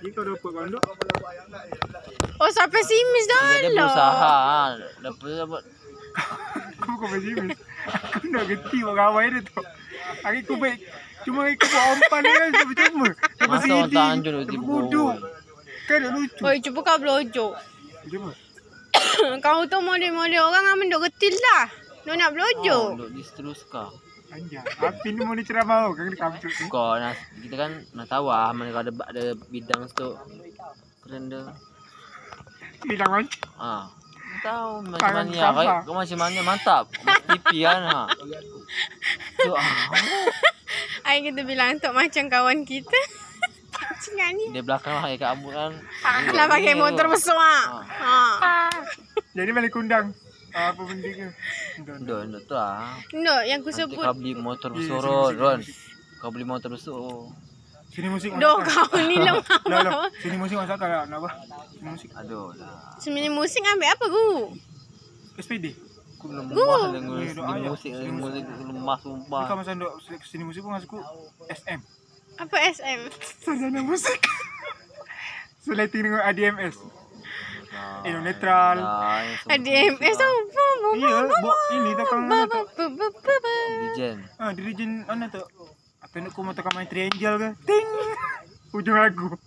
[0.00, 0.82] Ni kau dapat kandok.
[2.36, 3.84] Oh, sampai simis dah Dia, dia lah.
[3.84, 4.10] berusaha.
[4.16, 4.66] ha.
[4.98, 5.62] Dapat dapat.
[6.80, 7.54] Kau kau bagi mis.
[8.10, 9.60] Aku nak geti buat kawan dia tu.
[10.20, 10.78] Hari aku baik.
[11.22, 13.08] Cuma aku buat ompan dia kan cuma-cuma.
[13.36, 13.70] Dapat Masa CD.
[13.70, 15.14] orang tanjung Dapat tiba kuduk.
[15.86, 16.42] Kan tak lucu.
[16.42, 17.52] Oi, cuba kau belojok.
[18.08, 18.30] Cuma.
[19.44, 21.64] kau tu model-model orang yang menduk getil lah.
[22.02, 22.88] Lu nak Oh, belojok.
[22.96, 23.88] duk diseteruskan.
[24.30, 24.62] Anjay.
[24.62, 25.98] Api ni mau ni ceramah kau.
[25.98, 26.66] Kan kamput ni.
[26.70, 30.14] Kau nak kita kan nak tahu lah mana kau ada ada bidang tu.
[31.02, 31.42] Keren dia.
[32.86, 33.40] Bilang macam.
[33.58, 33.84] Ah.
[34.40, 35.82] Tahu macam mana ya.
[35.82, 36.84] Kau, macam mana mantap.
[37.26, 38.06] Tipi kan ha.
[39.36, 39.90] Tu ah.
[41.04, 43.00] Ai kita bilang tu macam kawan kita.
[44.00, 44.48] Cakap ni.
[44.54, 45.76] Dia belakang lah kat Abu kan.
[46.32, 47.84] Lah pakai motor besar.
[47.84, 48.70] Ha.
[49.36, 50.14] Jadi balik kundang.
[50.50, 51.26] Ah, Apa benda ke?
[51.78, 52.98] Ndo ndo tu lah.
[53.12, 53.98] No, yang aku Nanti sebut.
[53.98, 55.60] kau beli motor besar sini, Ron.
[55.60, 56.18] sini, sini.
[56.18, 56.98] Kau beli motor besar.
[57.88, 58.86] Sini musik Doh masakan.
[58.86, 59.92] kau ni lemah Lah, lah.
[59.92, 60.10] banget.
[60.20, 61.02] Sini musik masakan lah.
[61.06, 61.30] Nak apa?
[61.70, 62.08] Sini musik.
[62.14, 62.94] Aduh lah.
[62.98, 64.40] Sebenarnya musik ambil apa guru?
[65.36, 65.66] SPD.
[66.14, 66.52] Aku lemah
[66.92, 67.68] dengan doa dengan ya.
[67.68, 69.42] musik Sini dengan musik lemah sumpah.
[69.44, 70.98] Kau masa duk sini musik pun aku
[71.48, 71.80] SM.
[72.38, 73.00] Apa SM?
[73.40, 74.20] Sarjana musik.
[75.64, 76.76] Seleting dengan ADMS.
[77.70, 78.76] Nah, Eh, netral.
[78.76, 80.30] nah, yang semua ADMS tu.
[80.90, 82.60] Iya, bo, ini kau mana tu?
[82.66, 84.16] Dirijen.
[84.36, 85.38] Ah, dirijen mana tu?
[86.00, 87.48] Apa nak kau mau tekan main triangle ke?
[87.62, 87.88] Ting.
[88.76, 89.38] Ujung lagu.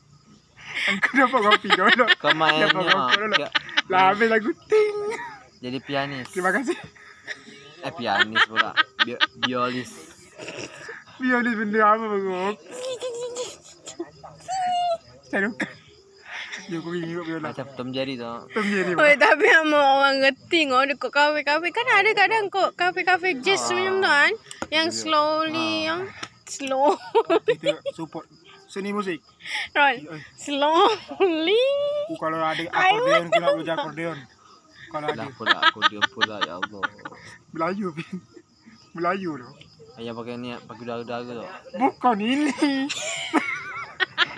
[0.83, 2.05] Engkau dapat kopi dulu.
[2.21, 3.35] Kau Dapat kopi dulu.
[3.38, 3.49] ya,
[3.88, 4.95] Lah habis lagu ting.
[5.59, 6.27] jadi pianis.
[6.31, 6.75] Terima kasih.
[7.83, 8.71] Eh pianis pula.
[9.03, 9.91] Bi biolis.
[11.19, 12.55] Ni benda apa bagus.
[15.27, 15.67] Saya luka.
[16.69, 17.52] Dia kau ingin biola.
[17.52, 18.33] Macam Tom Jerry tu.
[18.53, 18.94] Tom Jerry.
[18.95, 24.00] Oi, tapi sama orang ngerti ngau dekat kafe-kafe kan ada kadang kok kafe-kafe jazz macam
[24.00, 24.31] tu kan
[24.72, 26.02] yang slowly yang
[26.47, 26.95] slow
[27.47, 28.25] Kita support
[28.67, 29.22] seni musik.
[29.78, 29.95] Ron
[30.34, 31.66] slowly
[32.09, 34.19] Aku kalau ada akordeon, aku nak belajar akordeon.
[34.94, 35.25] Kalau ada.
[35.34, 36.84] Pula aku dia pula ya Allah.
[37.50, 38.22] Melayu, Bin.
[38.94, 39.50] Melayu tu.
[39.97, 41.45] Ayah pakai ni pakai udara-udara tu.
[41.78, 42.50] Bukan ini.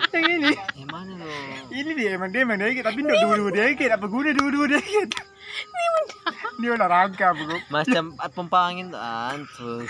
[0.08, 0.52] Yang ini.
[0.52, 1.26] Eh mana tu?
[1.68, 4.80] Ini dia memang dia memang dia tapi nak dua-dua dia ke apa guna dua-dua dia
[4.80, 5.20] ke.
[6.56, 7.56] Ni olahraga bro.
[7.68, 9.38] Macam pempangin tu kan.
[9.50, 9.88] Terus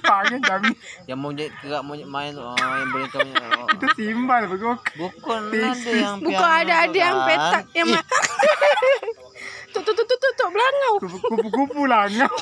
[0.00, 0.72] Pangan kami.
[1.04, 2.40] yang monyet gerak monyet main tu.
[2.40, 3.08] Oh, yang boleh.
[3.08, 3.68] Oh.
[3.70, 4.76] Itu simbal bro.
[4.94, 7.26] Bukan Tis, ada yang bukan ada ada yang kan.
[7.26, 8.06] petak yang Ih, ma-
[9.70, 10.94] tu tu tu tu tu tu belangau
[11.28, 12.34] Kupu-kupu lah ngau.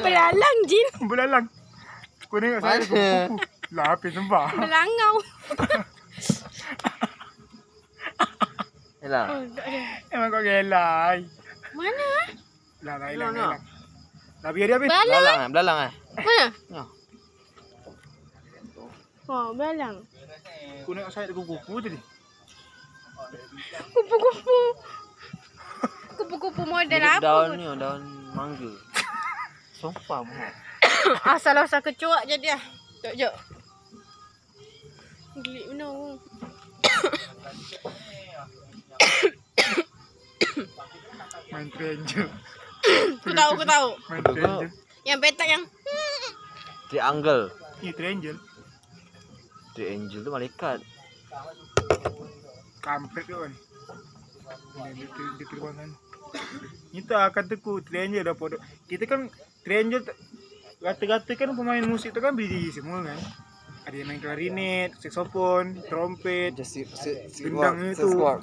[0.00, 1.46] belalang jin Belalang.
[2.26, 3.28] Kau tengok saya
[3.70, 3.78] Mana?
[3.78, 3.78] kupu-kupu.
[3.78, 4.46] Lah apa sembah.
[4.62, 5.14] belangau
[9.00, 9.24] Yalah.
[9.32, 9.80] oh, tak ada.
[10.12, 11.18] Emang kau gelai.
[11.72, 12.08] mana
[12.82, 13.56] Lah lah Lah, hilang lah.
[14.52, 14.88] biar dia habis.
[14.88, 15.92] belalang Belalang eh, belalang eh.
[16.20, 16.84] mana Ya.
[19.26, 19.96] oh belalang
[20.82, 21.98] Kau nak saya kupu-kupu tadi.
[23.90, 24.58] kupu-kupu
[26.18, 28.02] kupu-kupu model Mirip apa daun ni, daun
[28.34, 28.72] mangga.
[29.80, 30.20] Sumpah.
[31.32, 32.58] Asal-asal kecoak je dia.
[33.00, 33.32] Jom, jom.
[35.38, 35.90] Gelik benar.
[35.90, 36.18] oh.
[41.50, 42.30] Main triangle.
[43.20, 43.88] Aku tahu, aku tahu.
[44.10, 44.68] Main triangle.
[45.06, 45.62] Yang petak yang...
[46.90, 47.42] Triangle.
[47.80, 48.38] Ni triangle.
[49.74, 50.78] Triangle tu malaikat.
[52.82, 53.52] Kampret tu kan.
[54.74, 55.90] Dia, dia, dia terbang kan.
[56.90, 58.60] Ni tak akan teku triangle dah podok.
[58.90, 59.30] Kita kan
[59.62, 60.18] triangle tak-
[60.80, 63.18] rata-rata kan pemain musik tu kan berdiri semua kan.
[63.88, 66.52] Ada yang main klarinet, saxophone, trompet,
[67.40, 68.04] gendang itu.
[68.12, 68.36] Semua.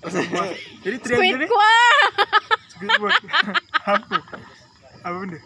[0.84, 2.12] Jadi triangle ni Squidward!
[2.72, 3.22] Squidward.
[3.90, 4.16] Apa?
[5.00, 5.38] Apa benda?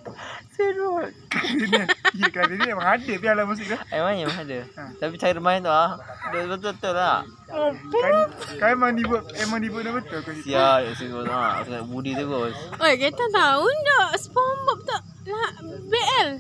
[0.51, 1.13] Squidward.
[1.31, 1.89] Klarinet.
[2.15, 3.81] Ya klarinet memang ada piala musik dah.
[3.91, 4.59] Eh mana memang ada.
[4.67, 4.83] Ha.
[4.99, 5.99] Tapi cara main tu ah.
[6.31, 7.23] Dia betul-betul lah.
[7.47, 8.15] Kan,
[8.59, 10.35] kan emang dibuat emang dibuat dah betul kan.
[10.43, 11.63] Sial, Squidward ah.
[11.63, 12.55] Aku nak budi terus.
[12.83, 15.53] Oi, kita tahu tak SpongeBob tak lah
[15.89, 16.31] BL.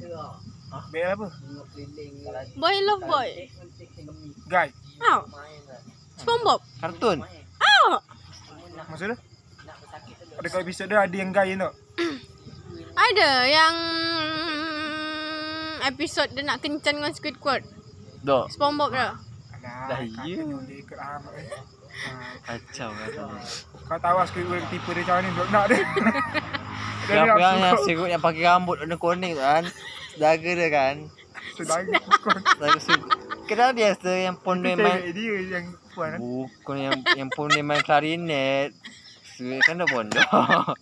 [0.91, 1.27] Baik apa?
[2.59, 3.29] Boy love boy.
[4.51, 4.69] Guy.
[4.99, 5.21] Tahu?
[6.19, 6.61] SpongeBob.
[6.83, 7.19] Kartun.
[7.59, 7.91] Tahu?
[8.91, 9.17] Maksudnya?
[10.35, 11.71] Ada kau episod dia ada yang guy tu.
[12.95, 13.75] Ada yang
[15.83, 17.67] episod dia nak kencan dengan Squidward.
[18.23, 18.55] Dok.
[18.55, 19.19] SpongeBob dah.
[19.65, 20.45] Alah, Dah ya.
[20.47, 21.49] dia ikut amat eh.
[21.95, 22.11] Ha,
[22.45, 23.43] Kacau katanya.
[23.87, 25.79] Kau tahu lah Squidward tipe dia macam Dok nak dia.
[27.05, 29.65] Dia Yang, nak yang pakai rambut warna kuning tu kan.
[30.15, 30.95] Sedaga dia kan.
[31.55, 32.39] Pukul.
[32.39, 33.11] Sedaga sikut.
[33.45, 35.05] Kenapa biasa yang pon dia main.
[35.13, 36.19] dia yang puan kan.
[36.19, 38.73] Bukan yang yang pon dia main klarinet.
[39.35, 40.25] Sweet kan dah pondok.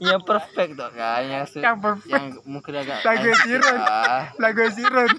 [0.00, 1.20] yang perfect tu kan.
[1.26, 2.08] Yang, se- Yang perfect.
[2.08, 2.98] yang muka dia agak.
[3.04, 3.78] Lagu Siron.
[4.38, 5.10] Lagu Siron.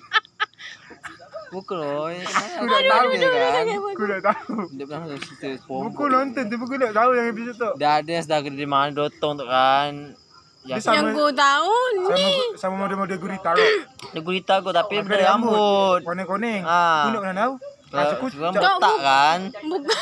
[1.53, 2.09] Buku loh.
[2.09, 3.65] Aku dah tahu kan.
[3.69, 5.85] Aku dah tahu Dia bilang cerita pom.
[5.85, 8.89] Buku nonton tu Buku tak tahu yang episode tu Dah ada yang sedang di mana
[8.89, 10.17] dotong tu kan.
[10.63, 12.31] Yang sama Yang kau tahu Sama ni.
[12.55, 13.71] sama model-model gurita kot
[14.05, 15.99] dia gurita aku tapi Ada ada rambut.
[16.01, 17.03] Koning-koning Ah.
[17.03, 17.53] Aku nak pernah tahu
[17.93, 19.39] Rasa aku botak kan.
[19.61, 19.97] Bukan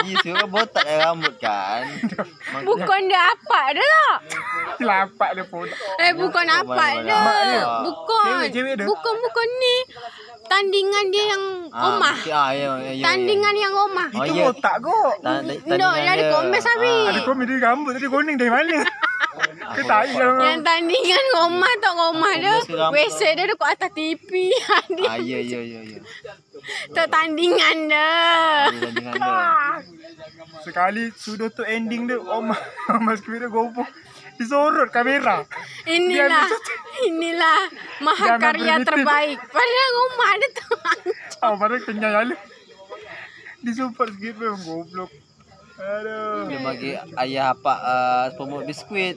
[0.00, 1.84] Iya, sekarang botak ada rambut kan.
[2.68, 4.16] Bukan dia apa dah tak?
[4.88, 5.68] Lapak dia pun
[6.00, 7.24] Eh bukan apa dah.
[7.44, 7.64] Dia.
[7.84, 8.40] Bukan.
[8.82, 9.76] Bukan bukan ni.
[10.48, 12.16] Tandingan dia yang Ah, omah.
[12.24, 13.04] Ah, ya, ya, ya.
[13.04, 14.08] Tandingan yang omah.
[14.10, 14.44] Oh, Itu ya.
[14.48, 17.04] botak kot Ta- ta- No, tandingan dia ada kombes habis.
[17.04, 17.10] Ah.
[17.12, 18.80] Ada komen dia rambut Tadi koning dari mana
[19.60, 22.56] Ke tak Yang tandingan rumah tak rumah dia.
[22.90, 24.30] WC dia dekat atas TV.
[25.10, 25.98] Ah, ya, ya, ya, ya.
[26.94, 28.10] tak tandingan dia.
[28.70, 29.50] Ada tandingan dia.
[30.60, 32.52] Sekali sudah tu ending dia Oma
[32.92, 33.86] Oma skrip dia gopoh
[34.36, 35.44] Disorot kamera
[35.88, 36.48] Inilah
[37.04, 37.60] inilah
[38.04, 39.38] mahakarya terbaik.
[39.48, 40.68] Padahal rumah dia tu.
[41.40, 42.36] Oh padahal kenyang lalu
[43.60, 45.12] Disupport sikit pun Goblok
[45.80, 46.90] Aduh Dia bagi
[47.24, 49.16] ayah apa uh, spomot biskuit.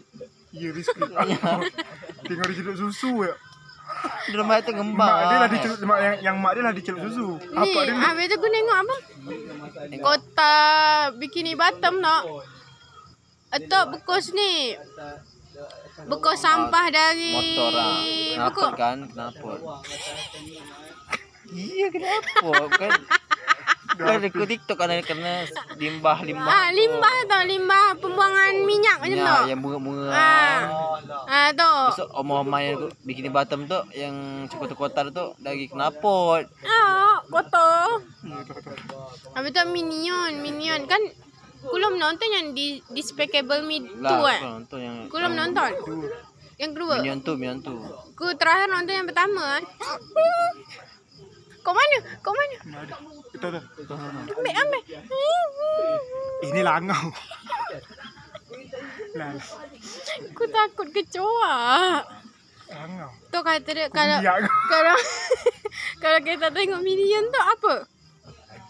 [0.61, 1.01] Ya risky
[2.23, 3.33] Tengok dia celup susu ya
[4.29, 5.09] Di rumah itu ngembang.
[5.09, 5.51] Mak dia lah ah.
[5.51, 8.35] dicelup mak yang, yang mak dia lah dicelup susu Ni, Apa dia ni habis tu
[8.37, 8.95] aku tengok apa?
[9.97, 10.55] Kota
[11.17, 12.23] bikini bottom tak?
[13.53, 14.77] Atau bekas ni.
[16.09, 17.97] Bekas sampah dari Motor lah.
[18.33, 18.97] Kenapa kan?
[19.09, 19.49] Kenapa?
[21.53, 22.65] Iya kenapa?
[22.81, 22.91] Kan
[24.03, 25.47] Kan aku TikTok kan kerana
[25.79, 26.47] limbah-limbah.
[26.47, 29.23] Ah, limbah tau, limbah pembuangan minyak macam tu.
[29.23, 30.07] Ya, yang bunga-bunga.
[30.11, 30.61] Ah.
[31.27, 31.73] Ah tu.
[31.95, 32.77] Besok omah-omah yang
[33.07, 36.45] bikini bottom tu yang kotor-kotor tu lagi knalpot.
[36.67, 38.03] Ah, kotor.
[39.33, 41.01] Habis tu minion, minion kan
[41.63, 44.39] Kulum nonton yang di Despicable Me 2 Lah, eh.
[44.43, 45.71] nonton yang Kulum nonton.
[46.59, 46.95] Yang kedua.
[46.99, 47.75] Minion tu, Minion tu.
[48.13, 49.63] Aku terakhir nonton yang pertama kan.
[51.63, 51.97] Kau mana?
[52.19, 52.55] Kau mana?
[52.83, 52.95] Ada.
[53.31, 53.47] Itu
[53.87, 53.93] tu.
[53.95, 54.81] Ambil, ambil.
[56.43, 57.03] Ini langau.
[59.15, 59.47] Lah, lah.
[60.27, 61.57] Aku takut kecoa.
[62.67, 63.09] langau.
[63.31, 64.39] Tu kata dia kalau kau.
[64.67, 64.95] kalau
[66.03, 67.75] kalau kita tengok minion tu apa?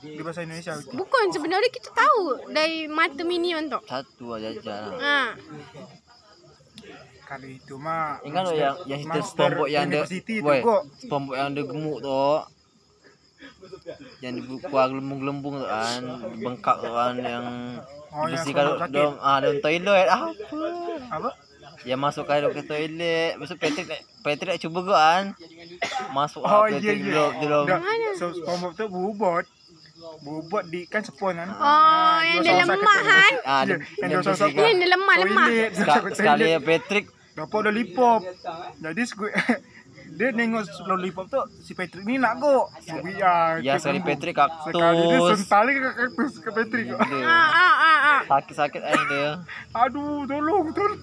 [0.04, 0.76] Dia bahasa Indonesia.
[0.92, 3.80] Bukan sebenarnya kita tahu dari mata minion tu.
[3.88, 5.00] Satu aja aja lah.
[5.00, 5.20] Ha.
[7.24, 8.20] Kalau itu mah.
[8.28, 10.04] Ingat lo yang yang Monster SpongeBob yang ada.
[10.06, 12.22] SpongeBob yang ada gemuk tu.
[14.20, 16.02] Yang dibuka gelembung-gelembung tu kan,
[16.36, 17.46] bengkak tu kan yang
[18.14, 18.94] Oh, SpongeBob sakit.
[18.94, 20.30] dalam ah dalam toilet apa?
[21.10, 21.30] Apa?
[21.82, 23.32] Yang masuk ke ke toilet.
[23.36, 25.24] Masuk Patrick nak- Patrick nak cuba kau kan.
[26.14, 27.10] Masuk Oh, ah, Patrick iya.
[27.10, 27.82] dalam dalam Dah,
[28.14, 29.46] So, SpongeBob tu berubot.
[30.22, 31.50] Berubot di kan sepon kan.
[31.50, 33.34] Oh, yang dia lemah kan?
[33.44, 35.48] ah dia, yang dia dia dia lemah lemah.
[35.50, 36.14] Toilet.
[36.14, 38.22] Sekali, Patrick Dapat lollipop.
[38.78, 39.34] Jadi squid
[40.14, 42.70] dia nengok lollipop tu si Patrick ni nak go.
[42.80, 43.58] Tapi ya.
[43.58, 45.38] Ya sekali Patrick Sekali dia kaktus.
[45.40, 46.86] sental ke kaktus ke Patrick.
[46.92, 48.22] Ah Dia ah ah ah.
[48.30, 49.30] Sakit-sakit kan dia.
[49.74, 51.02] Aduh, tolong, tolong.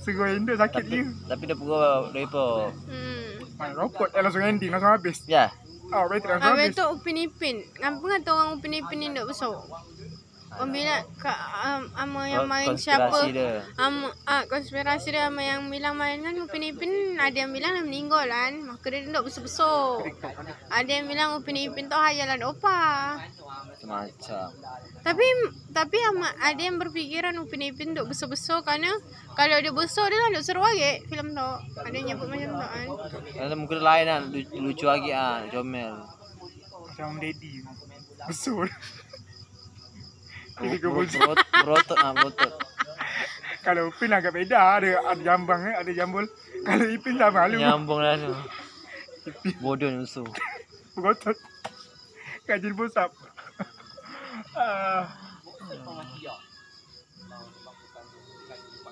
[0.00, 1.28] Segoi dia sakit Tapi dia.
[1.28, 1.78] tapi dia pukul
[2.10, 2.72] Repo.
[2.84, 3.30] Hmm.
[3.54, 5.20] Main robot eh langsung ending langsung habis.
[5.24, 5.52] Ya.
[5.88, 6.78] Ah, Patrick langsung Habis habis.
[6.78, 7.56] tu Upin Ipin.
[7.70, 9.52] Kenapa kata orang Upin Ipin ni tak besar?
[11.16, 11.32] Ka,
[11.64, 13.24] um, ama yang main siapa?
[13.32, 13.64] Dia.
[13.80, 17.84] Am, ah, konspirasi dia ama yang bilang main kan Upin Ipin ada yang bilang dah
[17.84, 18.52] meninggal kan.
[18.68, 20.04] Maka dia tak besar-besar.
[20.68, 23.16] Ada yang bilang Upin Ipin tu hayalan opa.
[23.88, 24.52] Macam.
[25.00, 25.24] Tapi
[25.72, 28.92] tapi ama ada yang berfikiran Upin Ipin tu besar-besar kerana
[29.32, 31.50] kalau dia besar dia lah tak seru lagi filem tu.
[31.80, 32.86] Ada yang nyebut macam tu kan.
[33.48, 36.04] Ada muka dia lain kan lucu, lucu lagi ah, comel.
[36.84, 37.64] Macam Daddy.
[38.28, 38.68] Besar.
[40.60, 41.06] Ini Berot- kebun.
[41.08, 42.52] berot- Berotot ah, berotot.
[43.60, 46.24] Kalau Upin agak beda ada ada jambang eh, ada jambul.
[46.62, 47.56] Kalau Ipin tak malu.
[47.56, 48.32] Nyambung lah tu.
[49.60, 50.24] Bodoh ni musuh.
[50.94, 51.36] Berotot.
[52.44, 53.12] Kajin pusap.
[54.52, 55.04] Ah,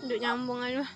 [0.01, 0.87] Duk nyambung aduh.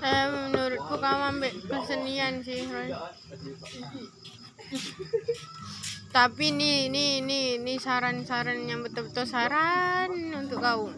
[0.00, 2.88] Eh, menurutku kamu ambil kesenian sih, Roy.
[6.10, 10.88] Tapi ni ni ni ni saran-saran yang betul-betul saran untuk kau.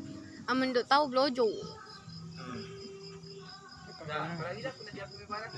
[0.47, 1.51] Amin duk tahu blojo.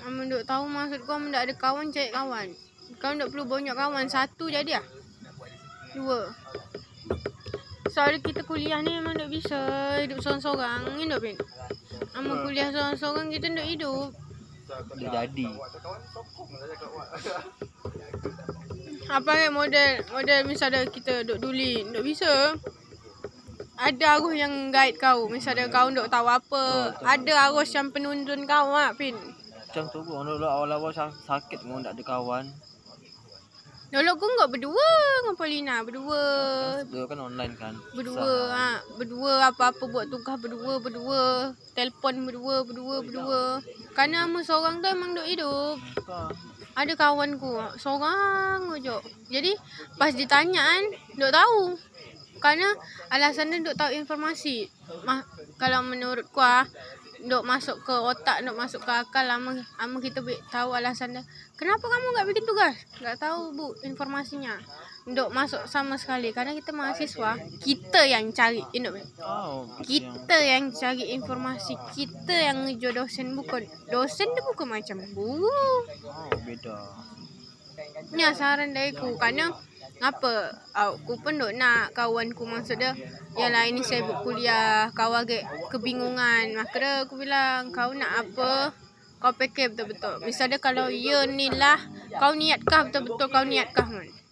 [0.08, 2.48] Amin duk tahu maksud kau amin ada kawan cari kawan.
[2.96, 4.86] Kau tak perlu banyak kawan, satu jadi ah.
[5.92, 6.32] Dua.
[7.92, 9.60] Soal kita kuliah ni memang tak bisa
[10.02, 11.20] hidup seorang-seorang, ni tak
[12.14, 12.22] Pin?
[12.22, 14.08] Amin kuliah seorang-seorang kita tak hidup.
[14.96, 15.46] Dia jadi.
[19.04, 22.54] Apa kan model model misalnya kita duk duli, tak bisa.
[23.74, 25.26] ada arus yang guide kau.
[25.26, 29.18] Misalnya kau nak tahu apa, ada arus yang penuntun kau ah, Pin.
[29.66, 32.46] Macam tu pun dulu awal-awal sak- sakit pun tak ada kawan.
[33.94, 34.88] Dulu aku enggak berdua
[35.22, 36.22] dengan Paulina, berdua.
[36.82, 37.78] Dulu kan online kan.
[37.94, 41.54] Berdua ha, berdua apa-apa buat tugas berdua, berdua.
[41.78, 43.42] Telefon berdua, berdua, berdua.
[43.94, 45.78] Kerana ama seorang tu emang duk hidup.
[46.74, 48.98] Ada kawanku seorang je.
[49.30, 49.54] Jadi
[49.94, 50.82] pas ditanya kan,
[51.14, 51.78] duk tahu.
[52.42, 52.66] Kerana
[53.14, 54.66] alasan dia duk tahu informasi.
[55.06, 55.22] Mah,
[55.54, 56.66] kalau menurut ku ah,
[57.24, 60.20] duk masuk ke otak, duk masuk ke akal lama lama kita
[60.52, 61.24] tahu alasan dia.
[61.56, 62.76] Kenapa kamu enggak bikin tugas?
[63.00, 64.60] Enggak tahu Bu informasinya.
[65.04, 71.12] Duk masuk sama sekali kerana kita mahasiswa, kita yang cari, know, Oh, kita yang cari
[71.12, 75.48] informasi, kita yang ngejo dosen bukan dosen dia bukan macam guru.
[76.08, 76.76] Oh, beda.
[78.14, 79.50] Ni saran dari ku Kerana
[80.02, 80.50] Apa?
[80.74, 82.44] Aku pun duk nak Kawan ku.
[82.46, 82.92] Maksud dia
[83.34, 84.90] Yalah ini saya buat kuliah.
[84.94, 86.54] Kau agak kebingungan.
[86.58, 88.74] Maka aku bilang Kau nak apa?
[89.22, 90.20] Kau fikir betul-betul.
[90.26, 91.78] Misalnya kalau ya ni lah.
[92.18, 93.28] Kau niatkah betul-betul?
[93.30, 93.88] Kau niatkah?
[93.88, 94.23] man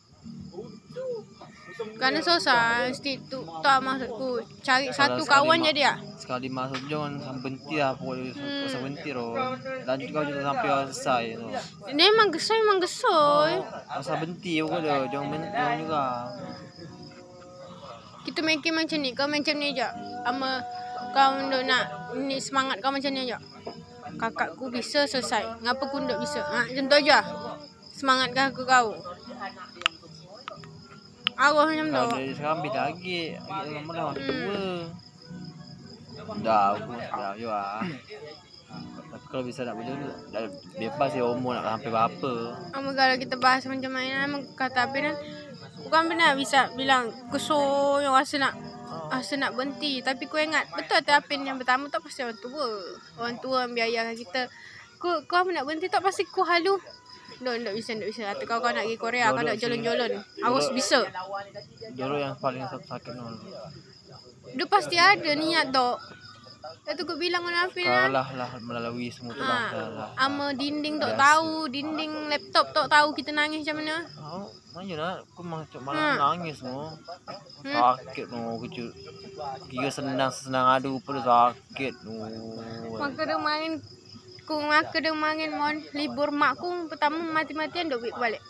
[2.03, 6.83] Kerana susah Mesti tu Tak maksudku Cari satu sekali kawan mak- jadi lah Sekali masuk
[6.87, 8.63] jangan sampai berhenti lah pokoknya Hmm.
[8.63, 8.79] hmm.
[8.79, 9.35] berhenti loh.
[9.87, 11.47] Lanjut kau je sampai selesai tu.
[11.91, 13.53] Dia memang gesoy Memang gesoy
[13.87, 16.05] Masa berhenti pokoknya jangan berhenti jangan juga.
[18.23, 19.11] Kita main game macam ni.
[19.13, 19.89] Kau macam ni je.
[20.23, 20.51] Ama
[21.11, 21.85] kau duk nak
[22.17, 23.39] ni semangat kau macam ni je.
[24.15, 25.59] Kakakku bisa selesai.
[25.59, 26.39] Ngapa aku tak bisa?
[26.39, 27.19] Ha, macam tu aja.
[27.91, 28.95] Semangat kakak kau.
[31.37, 31.95] Arwah macam tu.
[31.95, 33.21] Kalau dari sekarang beda lagi.
[33.37, 34.33] Lagi lama dah masuk Hmm.
[34.33, 34.63] dua.
[36.43, 37.83] Dah aku dah ah.
[39.13, 39.97] Tapi kalau bisa nak berdua
[40.33, 40.43] dah
[40.81, 42.33] bebas ya umur nak sampai berapa.
[42.73, 45.17] Ama kalau kita bahas macam mana, ama kata apa kan.
[45.83, 48.55] Bukan benar bisa bilang kesoy rasa nak
[49.13, 50.01] rasa nak berhenti.
[50.01, 52.67] Tapi ku ingat betul tak Apin yang pertama tak pasti orang tua.
[53.21, 54.49] Orang tua yang biayakan kita.
[54.97, 56.81] Ku kau nak berhenti tak pasti ku halu.
[57.43, 58.23] Tak, tak bisa, tak bisa.
[58.25, 60.13] Kata kau kau nak pergi Korea, kau nak jolon-jolon.
[60.39, 61.01] Harus bisa.
[61.93, 63.37] Dulu yang paling sakit dulu.
[64.53, 65.91] Dia pasti ada niat tu.
[66.83, 68.11] Itu aku bilang dengan Apin Kalau kan.
[68.11, 69.71] lah lah melalui semua tu lah.
[69.71, 70.09] dah lah.
[70.17, 73.97] Ama dinding tak tahu, dinding laptop tak tahu kita nangis macam mana.
[74.17, 75.15] Oh, mana nak?
[75.25, 76.19] Aku macam malam Hmm.
[76.19, 76.91] nangis semua.
[77.63, 77.71] Hmm.
[77.73, 78.91] Sakit no kecil.
[79.69, 82.19] Kira senang senang adu pun sakit no.
[82.97, 83.79] Maka dia main
[84.53, 88.43] Ku maka dia main mon libur mak ku pertama mati-matian duk balik balik.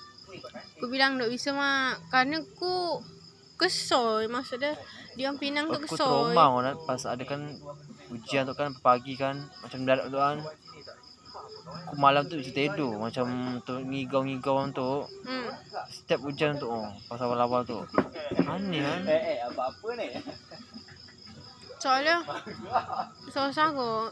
[0.82, 2.98] Ku bilang duk bisa mak kerana ku
[3.54, 4.74] kesoy maksud dia
[5.14, 6.34] dia orang Pinang tu Aku kesoy.
[6.34, 7.54] trauma kan pas ada kan
[8.10, 10.42] ujian tu kan pagi kan macam mendadak tu kan.
[11.86, 15.06] Aku malam tu bisa tidur macam tu ngigau-ngigau tu.
[15.06, 15.54] Hmm.
[15.86, 17.78] Setiap ujian tu oh, pas awal-awal tu.
[18.42, 19.00] Aneh kan?
[21.78, 22.26] Soalnya
[23.30, 24.10] susah kot.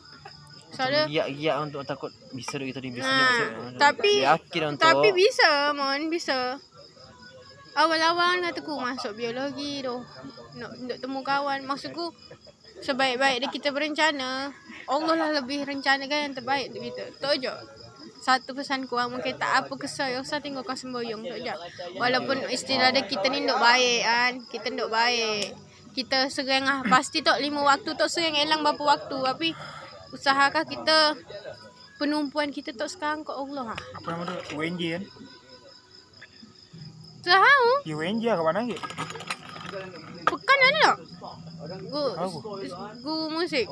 [0.70, 3.44] Soalnya Giat-giat untuk takut bisa duk kita ni bisa Ha, bisa.
[3.76, 6.56] tapi- yakin untuk tapi bisa mon bisa.
[7.72, 9.94] Awal-awal kata ku masuk biologi tu.
[10.56, 11.62] Nak nak temu kawan.
[11.62, 12.10] Maksudku
[12.80, 14.50] sebaik-baik dia kita berencana.
[14.86, 17.04] Allah lah lebih rencanakan yang terbaik untuk kita.
[17.14, 17.54] Tu je.
[18.20, 21.54] Satu pesan ku mungkin tak apa kesal ya usah tengok kau semboyong tu je.
[21.94, 24.32] Walaupun istilah dia kita ni nduk baik kan.
[24.44, 25.54] Kita nduk baik.
[25.90, 29.48] Kita sering ah pasti tok lima waktu tok sering elang berapa waktu tapi
[30.10, 31.14] usahakan kita
[32.00, 33.80] penumpuan kita tok sekarang kat Allah ah.
[33.98, 34.56] Apa nama tu?
[34.56, 35.02] UNJ kan?
[37.20, 37.68] Tahu?
[37.84, 38.76] Ya UNJ lah kat mana lagi?
[40.26, 40.96] Pekan ada tak?
[41.60, 42.40] Guru, Tahu.
[43.04, 43.68] guru musik.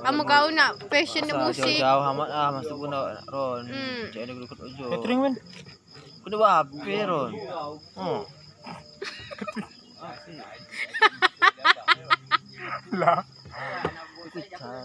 [0.00, 1.76] Kamu kau nak passion Asal musik.
[1.76, 3.68] Jauh-jauh amat lah masa pun nak Ron.
[3.68, 4.08] Hmm.
[4.10, 4.84] Cik ada kena ojo.
[4.96, 5.34] Catering kan?
[6.22, 7.30] Aku dah buat apa Ron?
[8.00, 8.24] Oh.
[13.00, 13.24] Lah.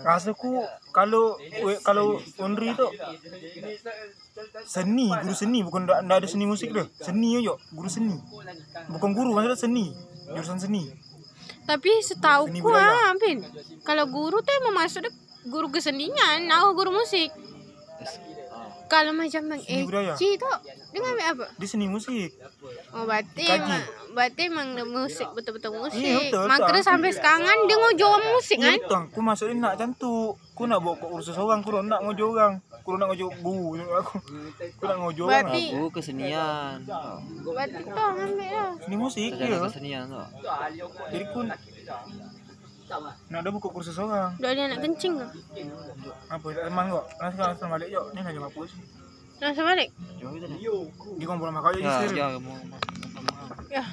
[0.03, 0.59] Rasa ku
[0.91, 1.39] kalau
[1.83, 2.87] kalau Undri tu
[4.67, 6.85] seni, guru seni bukan tak ada seni musik dia.
[6.99, 8.15] Seni aja, guru seni.
[8.91, 9.85] Bukan guru maksudnya seni.
[10.27, 10.83] Jurusan seni.
[11.67, 13.43] Tapi setahu Seni ku ah, Pin.
[13.83, 15.11] Kalau guru tu emang masuk dia
[15.47, 17.31] guru kesenian, nak guru musik.
[18.87, 19.61] Kalau macam Bang.
[19.61, 20.51] Eji tu,
[20.89, 21.45] dia ambil apa?
[21.55, 22.31] Dia seni musik.
[22.89, 23.59] Oh, berarti Kaji.
[23.59, 25.99] emang, berarti emang dia musik, betul-betul musik.
[25.99, 26.71] Iya, betul, betul.
[26.71, 28.79] dia sampai sekarang dia ngojo orang musik Ya kan?
[28.79, 30.13] betul, aku masuk ni nak macam tu.
[30.57, 32.53] Aku nak bawa kau urus seorang, aku nak ngojo orang.
[32.73, 34.15] Aku nak ngojo guru aku.
[34.79, 35.45] Aku nak ngojo orang.
[35.45, 36.77] Berarti, Aku kesenian.
[37.43, 38.71] berarti tu ambil lah.
[38.79, 39.59] Seni musik ya.
[39.61, 40.17] kesenian tu.
[41.11, 41.39] Jadi aku
[43.27, 44.31] nak ada buka kursus orang.
[44.39, 45.27] Dah dia nak kencing ke?
[46.31, 47.03] Apa tak teman kau?
[47.19, 48.05] Nak sekarang asal balik jom.
[48.15, 48.79] Ni nak jam apa sih?
[49.43, 49.89] Nak balik?
[50.17, 50.57] Jom kita ni.
[51.19, 52.27] Dia kau pulang makan je Ya, ya,
[53.67, 53.83] Ya.